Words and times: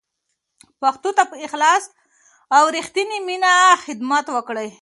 پښتو 0.81 1.09
ته 1.17 1.23
په 1.31 1.35
اخلاص 1.45 1.83
او 2.55 2.63
رښتینې 2.75 3.17
مینه 3.27 3.53
خدمت 3.85 4.25
وکړئ. 4.31 4.69